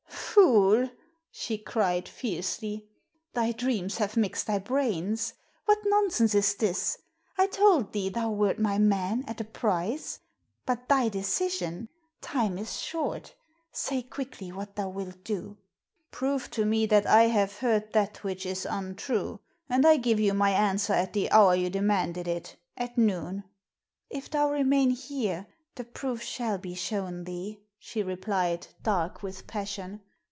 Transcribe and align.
"Fool!" 0.33 0.89
she 1.29 1.57
cried, 1.57 2.07
fiercely. 2.07 2.87
"Thy 3.33 3.51
dreams 3.51 3.97
have 3.97 4.17
mixed 4.17 4.47
thy 4.47 4.57
brains. 4.59 5.33
What 5.65 5.77
nonsense 5.85 6.33
is 6.33 6.55
this? 6.55 6.97
I 7.37 7.47
told 7.47 7.91
thee 7.91 8.09
thou 8.09 8.31
wert 8.31 8.57
my 8.57 8.77
man, 8.79 9.23
at 9.27 9.41
a 9.41 9.45
price. 9.45 10.19
But 10.65 10.87
thy 10.89 11.09
decision! 11.09 11.89
Time 12.21 12.57
is 12.57 12.79
short. 12.79 13.35
Say 13.71 14.01
quickly 14.01 14.51
what 14.51 14.75
thou 14.75 14.89
wilt 14.89 15.23
do." 15.23 15.57
"Prove 16.11 16.49
to 16.51 16.65
me 16.65 16.85
that 16.87 17.05
I 17.05 17.23
have 17.23 17.57
heard 17.59 17.91
that 17.93 18.23
which 18.23 18.45
is 18.45 18.65
untrue, 18.65 19.41
and 19.69 19.85
I 19.85 19.97
give 19.97 20.19
you 20.19 20.33
my 20.33 20.51
answer 20.51 20.93
at 20.93 21.13
the 21.13 21.29
hour 21.31 21.55
you 21.55 21.69
demanded 21.69 22.27
it 22.27 22.55
at 22.75 22.97
noon." 22.97 23.43
"If 24.09 24.29
thou 24.31 24.49
remain 24.49 24.89
here, 24.91 25.47
the 25.75 25.83
proof 25.83 26.21
shall 26.23 26.57
be 26.57 26.73
shown 26.73 27.25
thee," 27.25 27.61
she 27.77 28.01
replied, 28.01 28.67
dark 28.81 29.21
with 29.21 29.45
passion. 29.45 30.01